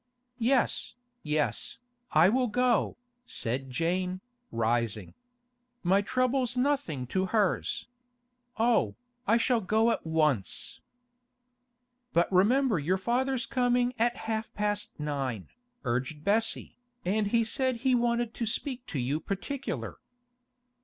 'Yes, 0.39 0.95
yes, 1.21 1.77
I 2.11 2.27
will 2.27 2.47
go,' 2.47 2.97
said 3.27 3.69
Jane, 3.69 4.19
rising. 4.51 5.13
'My 5.83 6.01
trouble's 6.01 6.57
nothing 6.57 7.05
to 7.05 7.27
hers. 7.27 7.87
Oh, 8.57 8.95
I 9.27 9.37
shall 9.37 9.61
go 9.61 9.91
at 9.91 10.03
once.' 10.03 10.79
'But 12.13 12.31
remember 12.31 12.79
your 12.79 12.97
father's 12.97 13.45
coming 13.45 13.93
at 13.99 14.17
half 14.25 14.51
past 14.55 14.99
nine,' 14.99 15.49
urged 15.83 16.23
Bessie, 16.23 16.79
'and 17.05 17.27
he 17.27 17.43
said 17.43 17.75
he 17.85 17.93
wanted 17.93 18.33
to 18.33 18.47
speak 18.47 18.87
to 18.87 18.97
you 18.97 19.19
particular. 19.19 19.99